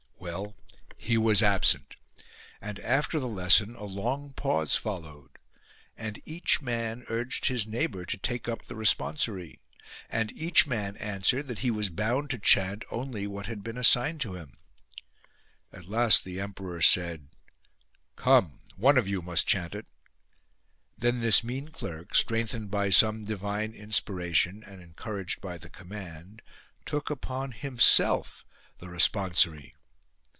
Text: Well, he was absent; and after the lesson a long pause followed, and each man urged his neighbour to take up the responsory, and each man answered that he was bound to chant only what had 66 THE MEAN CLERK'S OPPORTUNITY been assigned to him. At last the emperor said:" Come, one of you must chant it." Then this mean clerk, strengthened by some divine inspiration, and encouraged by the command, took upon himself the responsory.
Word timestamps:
Well, 0.21 0.55
he 0.99 1.17
was 1.17 1.41
absent; 1.41 1.95
and 2.61 2.79
after 2.81 3.19
the 3.19 3.27
lesson 3.27 3.75
a 3.75 3.85
long 3.85 4.33
pause 4.33 4.75
followed, 4.75 5.39
and 5.97 6.21
each 6.25 6.61
man 6.61 7.03
urged 7.09 7.47
his 7.47 7.65
neighbour 7.65 8.05
to 8.05 8.17
take 8.17 8.47
up 8.47 8.63
the 8.67 8.75
responsory, 8.75 9.59
and 10.11 10.31
each 10.31 10.67
man 10.67 10.95
answered 10.97 11.47
that 11.47 11.59
he 11.59 11.71
was 11.71 11.89
bound 11.89 12.29
to 12.29 12.37
chant 12.39 12.85
only 12.91 13.25
what 13.25 13.47
had 13.47 13.59
66 13.59 13.63
THE 13.63 13.73
MEAN 13.73 13.83
CLERK'S 13.83 14.25
OPPORTUNITY 14.25 14.47
been 14.51 15.81
assigned 15.81 15.81
to 15.81 15.81
him. 15.81 15.81
At 15.83 15.89
last 15.89 16.23
the 16.23 16.39
emperor 16.39 16.81
said:" 16.83 17.27
Come, 18.15 18.59
one 18.77 18.97
of 18.99 19.07
you 19.07 19.23
must 19.23 19.47
chant 19.47 19.73
it." 19.73 19.87
Then 20.97 21.21
this 21.21 21.43
mean 21.43 21.69
clerk, 21.69 22.13
strengthened 22.13 22.69
by 22.69 22.91
some 22.91 23.25
divine 23.25 23.73
inspiration, 23.73 24.63
and 24.63 24.81
encouraged 24.83 25.41
by 25.41 25.57
the 25.57 25.69
command, 25.69 26.43
took 26.85 27.09
upon 27.09 27.53
himself 27.53 28.45
the 28.77 28.85
responsory. 28.87 29.73